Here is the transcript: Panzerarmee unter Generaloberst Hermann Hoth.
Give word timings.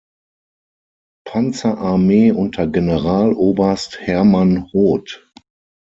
Panzerarmee 1.27 2.31
unter 2.31 2.65
Generaloberst 2.65 3.99
Hermann 4.01 4.63
Hoth. 4.73 5.31